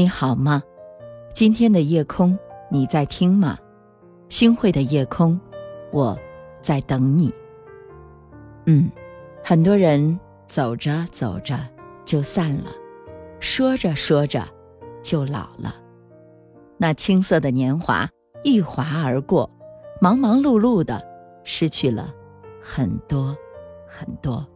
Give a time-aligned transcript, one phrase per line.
[0.00, 0.62] 你好吗？
[1.34, 2.38] 今天的夜空，
[2.70, 3.58] 你在听吗？
[4.30, 5.38] 星汇的夜空，
[5.92, 6.18] 我
[6.62, 7.30] 在等你。
[8.64, 8.90] 嗯，
[9.44, 10.18] 很多人
[10.48, 11.60] 走着走着
[12.06, 12.70] 就散了，
[13.40, 14.42] 说着说着
[15.02, 15.74] 就老了。
[16.78, 18.08] 那青涩的年华
[18.42, 19.50] 一划而过，
[20.00, 21.06] 忙忙碌碌的
[21.44, 22.10] 失去了
[22.62, 23.36] 很多
[23.86, 24.48] 很多。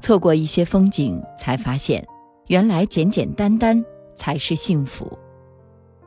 [0.00, 2.02] 错过一些风景，才发现
[2.46, 5.18] 原来简简单单才是幸福。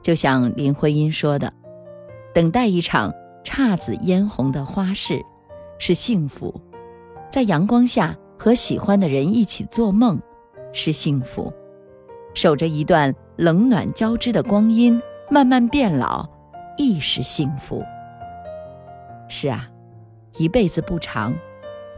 [0.02, 1.52] 就像林徽因说的
[2.34, 5.22] ：“等待一场姹紫嫣红的花事，
[5.80, 6.54] 是幸福；
[7.32, 10.20] 在阳光下和喜欢的人一起做梦，
[10.72, 11.52] 是幸福；
[12.34, 16.28] 守着一段冷暖交织的光阴，慢慢变老，
[16.78, 17.84] 亦是幸福。”
[19.28, 19.70] 是啊，
[20.38, 21.36] 一辈子不长，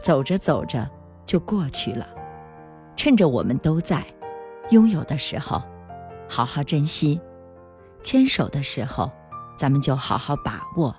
[0.02, 0.88] 走着走着
[1.24, 2.08] 就过去了。
[2.96, 4.04] 趁着我们都在，
[4.70, 5.62] 拥有的时候，
[6.30, 7.20] 好好珍惜。
[8.02, 9.10] 牵手的时候，
[9.56, 10.94] 咱们就好好把握；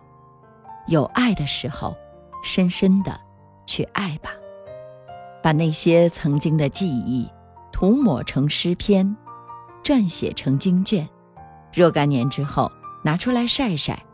[0.88, 1.96] 有爱的时候，
[2.44, 3.18] 深深的
[3.66, 4.32] 去爱吧。
[5.42, 7.28] 把那些曾经的记忆
[7.72, 9.16] 涂抹成诗篇，
[9.82, 11.10] 撰写成经卷，
[11.74, 12.72] 若干年之后
[13.04, 14.06] 拿出来晒晒，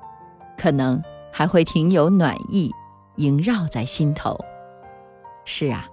[0.57, 2.71] 可能还会挺有暖意
[3.17, 4.39] 萦绕在心头。
[5.43, 5.89] 是啊，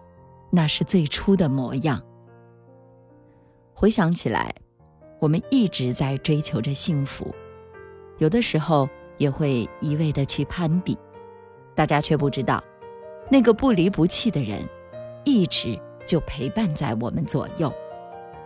[0.51, 2.01] 那是最初的模样。
[3.75, 4.55] 回想起来。
[5.25, 7.35] 我们一直在追求着幸福，
[8.19, 8.87] 有的时候
[9.17, 10.99] 也会一味的去攀比，
[11.75, 12.63] 大家却不知道，
[13.31, 14.61] 那个不离不弃的人，
[15.25, 17.73] 一直就陪伴在我们左右，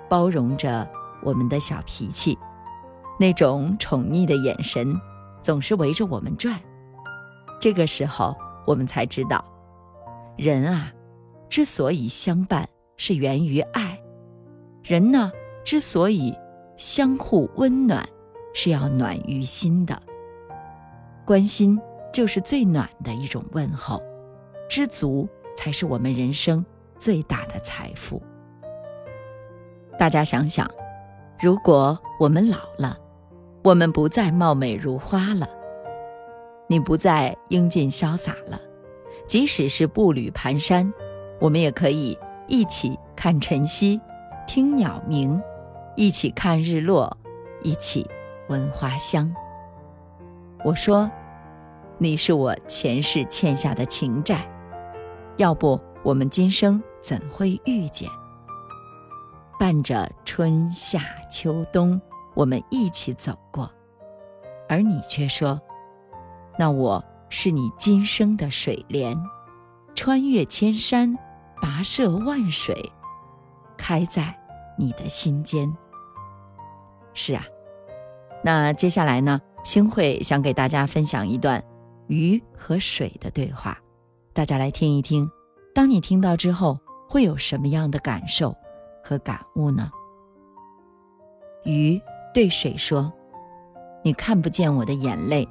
[0.08, 0.88] 包容着
[1.24, 2.38] 我们的小脾气，
[3.18, 4.96] 那种宠溺的眼神，
[5.42, 6.56] 总是围着我们转。
[7.60, 9.44] 这个时候，我们才知道，
[10.36, 10.92] 人啊，
[11.48, 13.98] 之所以相伴，是源于爱；
[14.84, 15.32] 人呢，
[15.64, 16.32] 之所以
[16.78, 18.08] 相互温暖，
[18.54, 20.00] 是要暖于心的。
[21.26, 21.78] 关心
[22.12, 24.00] 就是最暖的一种问候，
[24.70, 26.64] 知足才是我们人生
[26.96, 28.22] 最大的财富。
[29.98, 30.70] 大家想想，
[31.40, 32.96] 如果我们老了，
[33.64, 35.48] 我们不再貌美如花了，
[36.68, 38.60] 你不再英俊潇洒了，
[39.26, 40.92] 即使是步履蹒跚，
[41.40, 42.16] 我们也可以
[42.46, 44.00] 一起看晨曦，
[44.46, 45.42] 听鸟鸣。
[45.98, 47.18] 一起看日落，
[47.60, 48.08] 一起
[48.48, 49.34] 闻花香。
[50.64, 51.10] 我说，
[51.98, 54.48] 你是我前世欠下的情债，
[55.38, 58.08] 要不我们今生怎会遇见？
[59.58, 62.00] 伴着春夏秋冬，
[62.34, 63.68] 我们一起走过，
[64.68, 65.60] 而你却说，
[66.56, 69.20] 那我是你今生的水莲，
[69.96, 71.18] 穿越千山，
[71.60, 72.92] 跋涉万水，
[73.76, 74.32] 开在
[74.78, 75.76] 你的心间。
[77.18, 77.44] 是啊，
[78.44, 79.40] 那接下来呢？
[79.64, 81.62] 星慧想给大家分享一段
[82.06, 83.76] 鱼和水的对话，
[84.32, 85.28] 大家来听一听。
[85.74, 86.78] 当你听到之后，
[87.08, 88.56] 会有什么样的感受
[89.02, 89.90] 和感悟呢？
[91.64, 92.00] 鱼
[92.32, 93.12] 对水说
[94.04, 95.46] ：“你看不见我的眼泪，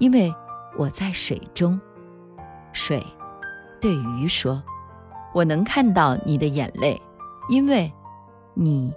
[0.00, 0.34] 因为
[0.76, 1.80] 我在水中。”
[2.74, 3.00] 水
[3.80, 4.60] 对鱼说
[5.32, 7.00] ：“我能看到你的眼泪，
[7.48, 7.90] 因为
[8.54, 8.92] 你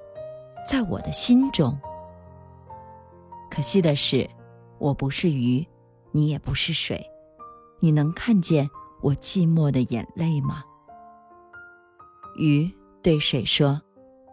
[0.68, 1.78] 在我的心中。”
[3.56, 4.30] 可惜的是，
[4.80, 5.66] 我不是鱼，
[6.12, 7.02] 你也不是水，
[7.80, 8.70] 你能看见
[9.02, 10.62] 我寂寞的眼泪吗？
[12.36, 12.70] 鱼
[13.02, 13.82] 对水说：“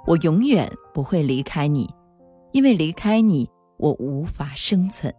[0.09, 1.89] 我永远不会离开你，
[2.51, 5.15] 因为离开你，我无法生存。”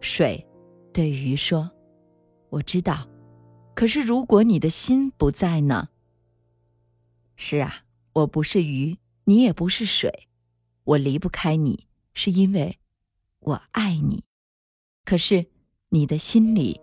[0.00, 0.46] 水
[0.92, 1.68] 对鱼说
[2.48, 3.08] ：“我知道，
[3.74, 5.88] 可是如果你的心不在呢？”
[7.34, 7.82] 是啊，
[8.12, 10.28] 我不是鱼，你也不是水，
[10.84, 12.76] 我离不开你，是因为。
[13.40, 14.22] 我爱你，
[15.06, 15.46] 可是
[15.88, 16.78] 你的心里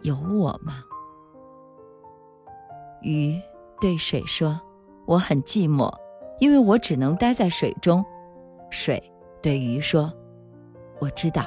[0.00, 0.82] 有我吗？
[3.02, 3.38] 鱼
[3.78, 4.58] 对水说
[5.06, 5.94] ：“我很寂寞，
[6.40, 8.02] 因为我只能待在水中。”
[8.70, 9.02] 水
[9.42, 10.10] 对鱼说
[10.98, 11.44] ：“我知道，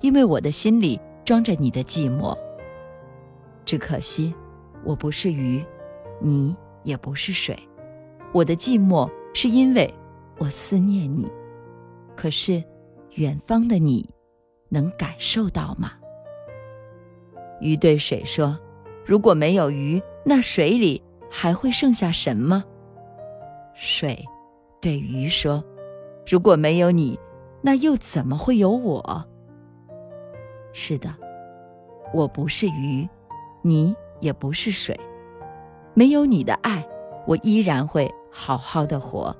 [0.00, 2.34] 因为我的心里装着你的寂寞。
[3.66, 4.34] 只可惜，
[4.82, 5.62] 我不是鱼，
[6.20, 7.54] 你也不是水。
[8.32, 9.92] 我的寂寞是因为
[10.38, 11.30] 我思念你，
[12.16, 12.64] 可是。”
[13.14, 14.08] 远方的你，
[14.68, 15.92] 能感受到吗？
[17.60, 18.58] 鱼对水说
[19.06, 21.00] ：“如果没有鱼，那水里
[21.30, 22.64] 还会剩下什么？”
[23.74, 24.24] 水
[24.80, 25.64] 对鱼说
[26.26, 27.18] ：“如果没有你，
[27.62, 29.24] 那又怎么会有我？”
[30.72, 31.14] 是的，
[32.12, 33.08] 我不是鱼，
[33.62, 34.98] 你也不是水，
[35.94, 36.84] 没有你的爱，
[37.28, 39.34] 我依然会好好的活。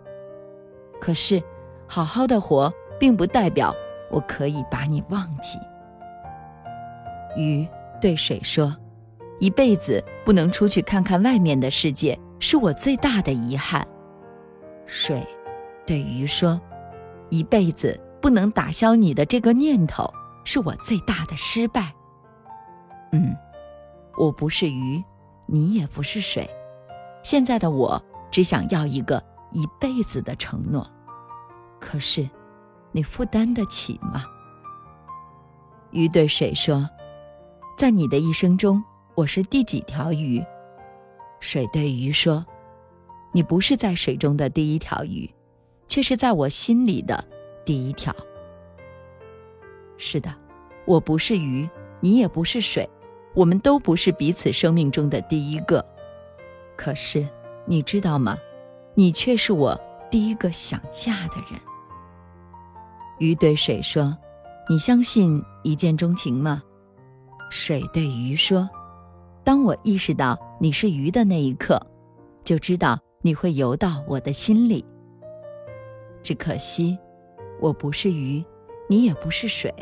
[1.01, 1.43] 可是，
[1.89, 3.75] 好好的活，并不代表
[4.11, 5.59] 我可以把你忘记。
[7.37, 7.67] 鱼
[8.01, 8.75] 对水说
[9.41, 13.87] ：“一辈子不能出去看看外面的世界，是我最大的遗憾。”
[14.87, 15.27] 水
[15.87, 16.61] 对鱼说
[17.31, 20.13] ：“一辈子不能打消你的这个念头，
[20.45, 21.93] 是我最大的失败。”
[23.13, 23.35] 嗯，
[24.17, 25.03] 我不是鱼，
[25.47, 26.49] 你也不是水。
[27.23, 30.87] 现在的我只想要一个一辈子的承诺，
[31.81, 32.29] 可是，
[32.95, 34.25] 你负担得起吗？
[35.91, 36.89] 鱼对水说
[37.77, 38.81] ：“在你的一生中，
[39.17, 40.41] 我是第几条鱼？”
[41.41, 42.47] 水对鱼说。
[43.33, 45.29] 你不是在水中的第一条鱼，
[45.89, 47.25] 却是在我心里的
[47.65, 48.15] 第一条。
[49.99, 50.33] 是的，
[50.85, 51.69] 我不是鱼，
[51.99, 52.89] 你也不是水，
[53.35, 55.85] 我们都不是彼此生命中的第一个。
[56.77, 57.27] 可是，
[57.67, 58.39] 你知道吗？
[58.95, 59.77] 你却是我
[60.09, 61.61] 第一个想嫁的人。
[63.25, 64.17] 鱼对水说
[64.69, 66.63] ：“你相信一见钟情吗？”
[67.51, 68.69] 水对鱼说
[69.43, 71.81] ：“当我意识到你是鱼的那一刻，
[72.45, 74.85] 就知道。”你会游到我的心里，
[76.23, 76.99] 只可惜，
[77.59, 78.45] 我不是鱼，
[78.87, 79.73] 你也不是水。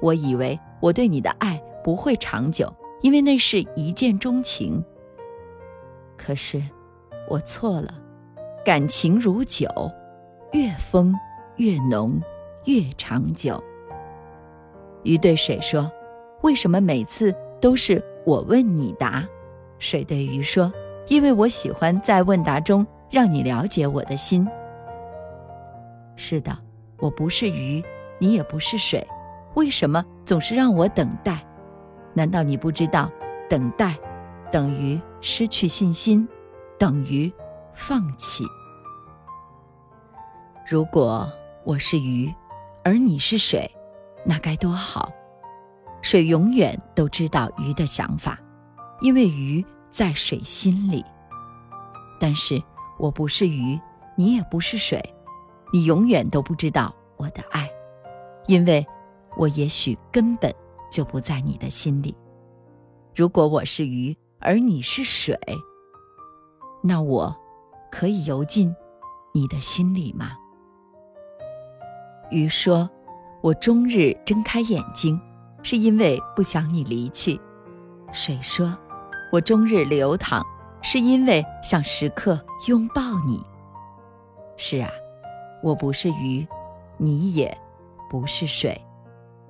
[0.00, 4.82] 我以为我对你的爱不会长久，因为那是一见钟情。
[6.16, 6.62] 可是，
[7.28, 7.92] 我错了，
[8.64, 9.68] 感情如酒，
[10.54, 11.14] 越疯
[11.56, 12.18] 越浓，
[12.64, 13.62] 越长久。
[15.02, 15.90] 鱼对水说
[16.42, 19.26] ：“为什么每次都是我问你答？”
[19.78, 20.72] 水对鱼说。
[21.08, 24.48] 因为我喜欢在问答中让你了解我的心。
[26.16, 26.56] 是的，
[26.96, 27.84] 我不是鱼，
[28.18, 29.06] 你也不是水，
[29.52, 31.46] 为什么总是让我等待？
[32.14, 33.10] 难道你不知道，
[33.50, 33.94] 等待
[34.50, 36.26] 等于失去信心，
[36.78, 37.30] 等于
[37.74, 38.44] 放弃？
[40.66, 41.30] 如果
[41.64, 42.32] 我是鱼，
[42.84, 43.70] 而你是水，
[44.24, 45.10] 那该多好！
[46.02, 48.38] 水永远都知道鱼的想法，
[49.00, 49.64] 因为鱼。
[49.90, 51.04] 在水心里，
[52.18, 52.60] 但是
[52.98, 53.78] 我不是鱼，
[54.16, 55.00] 你也不是水，
[55.72, 57.70] 你永远都不知道我的爱，
[58.48, 58.84] 因为
[59.36, 60.52] 我也许根本
[60.90, 62.12] 就不在你的心里。
[63.14, 65.38] 如果我是鱼，而你是水，
[66.82, 67.32] 那我
[67.92, 68.74] 可以游进
[69.32, 70.32] 你的心里吗？
[72.30, 72.88] 鱼说
[73.42, 75.20] ：“我终日睁开眼睛，
[75.62, 77.40] 是因为不想你离去。”
[78.12, 78.76] 水说。
[79.32, 80.46] 我终日流淌，
[80.80, 83.44] 是因为想时刻拥抱你。
[84.56, 84.88] 是啊，
[85.60, 86.46] 我不是鱼，
[86.98, 87.58] 你也
[88.08, 88.80] 不是水，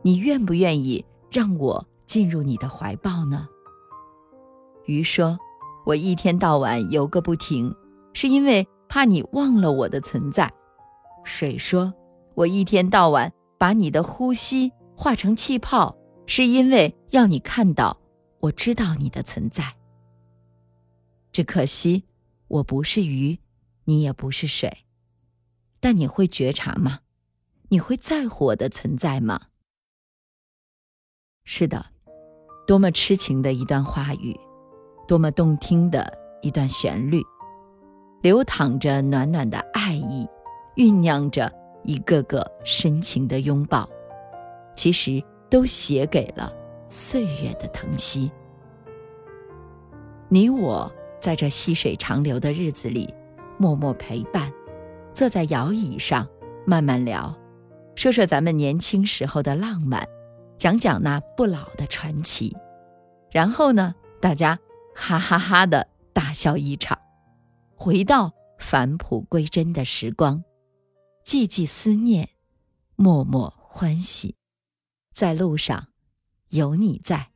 [0.01, 3.47] 你愿不愿意让我进入你的怀抱呢？
[4.87, 5.39] 鱼说
[5.85, 7.75] ：“我一天到晚游个不停，
[8.15, 10.51] 是因为怕你忘了我的存在。”
[11.25, 11.93] 水说
[12.35, 15.97] ：“我一天到晚把你的呼吸化成气泡，
[16.27, 17.99] 是因为要你看到。”
[18.45, 19.75] 我知道你的存在，
[21.33, 22.05] 只可惜
[22.47, 23.39] 我不是鱼，
[23.85, 24.85] 你也不是水，
[25.81, 26.99] 但你会觉察吗？
[27.71, 29.41] 你会在乎我的存在吗？
[31.45, 31.87] 是的，
[32.67, 34.39] 多么痴情的一段话语，
[35.09, 36.13] 多么动听的
[36.43, 37.23] 一段旋律，
[38.21, 40.29] 流淌着暖暖的爱意，
[40.77, 41.51] 酝酿着
[41.85, 43.89] 一个个深情的拥抱，
[44.75, 46.53] 其实都写给了。
[46.87, 48.31] 岁月的疼惜，
[50.29, 53.13] 你我在这细水长流的日子里，
[53.59, 54.53] 默默陪伴，
[55.13, 56.29] 坐在摇椅上
[56.65, 57.37] 慢慢聊，
[57.97, 60.07] 说说咱们年轻时候的浪漫，
[60.57, 62.57] 讲讲那不老的传奇，
[63.33, 64.57] 然后呢，大家
[64.95, 66.97] 哈哈哈的大笑一场，
[67.75, 70.45] 回到返璞归真的时光，
[71.25, 72.29] 寂寂思念，
[72.97, 74.37] 默默欢喜，
[75.15, 75.89] 在路上。
[76.51, 77.31] 有你在，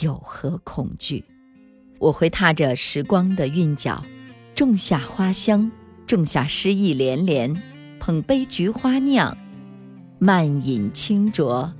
[0.00, 1.24] 有何恐惧？
[1.98, 4.04] 我会踏着时光的韵脚，
[4.54, 5.72] 种下花香，
[6.06, 7.60] 种下诗意连连，
[7.98, 9.36] 捧杯菊花酿，
[10.18, 11.72] 慢饮清浊，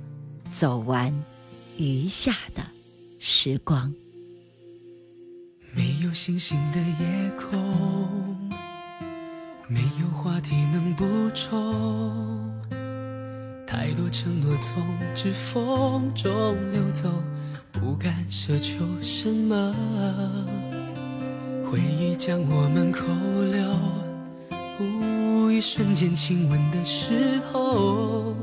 [0.51, 1.13] 走完
[1.77, 2.65] 余下的
[3.19, 3.93] 时光。
[5.73, 8.30] 没有星星的夜空，
[10.23, 12.53] 话题能补充。
[13.65, 14.83] 太多承诺从
[15.15, 16.31] 指缝中
[16.71, 17.11] 流走，
[17.71, 19.75] 不敢奢求什么。
[21.65, 23.01] 回忆将我们扣
[23.51, 23.67] 留，
[25.51, 28.35] 一瞬间亲吻的时候，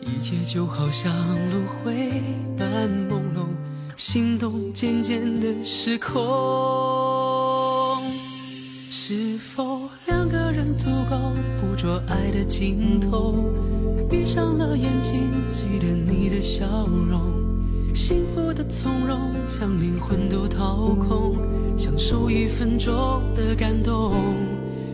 [0.00, 1.14] 一切就好像
[1.50, 2.10] 轮回
[2.56, 3.44] 般朦胧，
[3.94, 6.16] 心动渐渐的失控。
[8.88, 9.75] 是否？
[10.76, 13.52] 足够捕捉爱的尽头。
[14.08, 17.20] 闭上了眼睛，记得你的笑容，
[17.94, 19.18] 幸福的从容，
[19.48, 21.36] 将灵魂都掏空，
[21.76, 22.94] 享受一分钟
[23.34, 24.14] 的感动。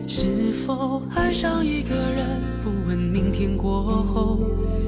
[0.07, 2.25] 是否爱上一个人，
[2.63, 4.39] 不问明天过后，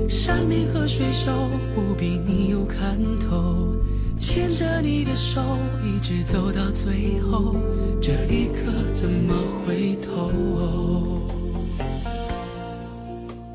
[0.10, 1.32] 山明和水秀，
[1.74, 3.74] 不比你有看头。
[4.18, 5.42] 牵着你的手，
[5.84, 7.56] 一直走到最后，
[8.02, 9.34] 这一刻怎么
[9.66, 10.32] 回头？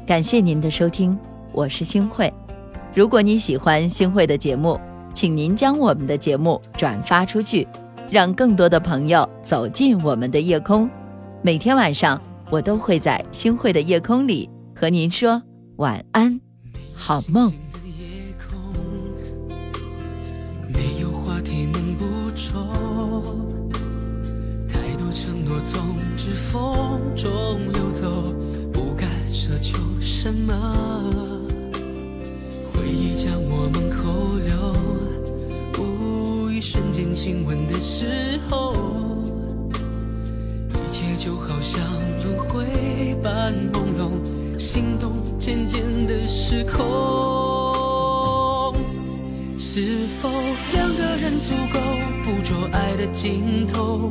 [0.07, 1.19] 感谢您的收听，
[1.53, 2.33] 我是星慧。
[2.95, 4.79] 如果你喜欢星慧的节目，
[5.15, 7.67] 请您将我们的节目转发出去，
[8.11, 10.89] 让更多的朋友走进我们的夜空。
[11.43, 15.43] 每天晚上，我都会在星慧的夜空里和您说
[15.77, 16.39] 晚安，
[16.95, 17.51] 好梦。
[30.23, 30.53] 什么。
[32.75, 34.53] 回忆将我们扣留，
[35.83, 38.75] 无一瞬间亲吻的时候。
[40.75, 41.83] 一切就好像
[42.23, 44.11] 轮回般朦胧，
[44.59, 46.79] 心动渐渐的失控。
[49.59, 50.29] 是否
[50.75, 51.81] 两个人足够
[52.27, 54.11] 捕捉爱的尽头？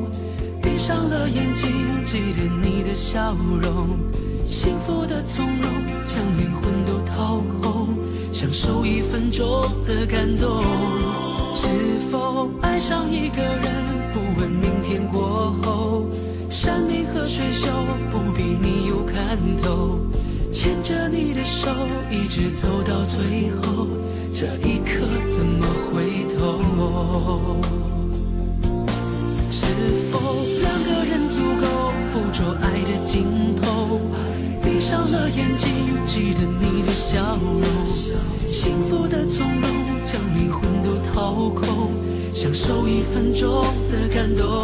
[0.60, 3.90] 闭上了眼睛，记得你的笑容，
[4.52, 5.72] 幸福的从容，
[6.08, 7.90] 将灵魂都掏空，
[8.34, 9.46] 享受一分钟
[9.88, 10.64] 的感动。
[11.54, 11.68] 是
[12.10, 16.04] 否爱上一个人，不问明天过后？
[16.50, 17.68] 山明和水秀，
[18.12, 20.00] 不比你有看头。
[20.52, 21.70] 牵着你的手，
[22.10, 23.88] 一直走到最后，
[24.34, 25.06] 这一刻
[25.38, 26.60] 怎么回头？
[29.52, 29.64] 是
[30.12, 30.20] 否
[30.60, 33.49] 两个人足够捕捉爱的尽头？
[34.80, 35.70] 闭上了眼睛，
[36.06, 37.62] 记得你的笑容，
[38.48, 39.70] 幸福的从容，
[40.06, 41.92] 将灵魂都掏空，
[42.32, 44.64] 享受一分钟的感动。